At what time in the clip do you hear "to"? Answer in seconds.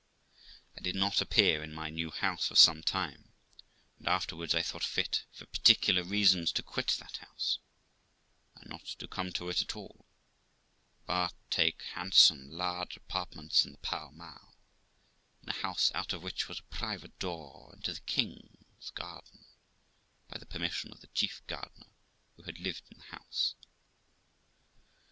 6.53-6.63, 8.97-9.07, 9.33-9.49